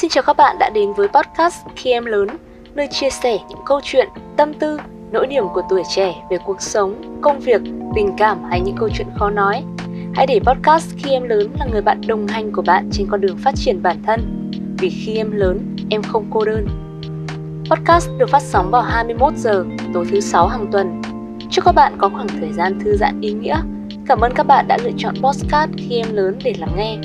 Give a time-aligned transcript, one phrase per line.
[0.00, 2.28] Xin chào các bạn đã đến với podcast Khi Em Lớn,
[2.74, 4.78] nơi chia sẻ những câu chuyện, tâm tư,
[5.12, 7.60] nỗi niềm của tuổi trẻ về cuộc sống, công việc,
[7.94, 9.62] tình cảm hay những câu chuyện khó nói.
[10.14, 13.20] Hãy để podcast Khi Em Lớn là người bạn đồng hành của bạn trên con
[13.20, 14.50] đường phát triển bản thân.
[14.78, 16.66] Vì khi em lớn, em không cô đơn.
[17.70, 21.02] Podcast được phát sóng vào 21 giờ tối thứ sáu hàng tuần.
[21.50, 23.60] Chúc các bạn có khoảng thời gian thư giãn ý nghĩa.
[24.06, 26.98] Cảm ơn các bạn đã lựa chọn podcast Khi Em Lớn để lắng nghe.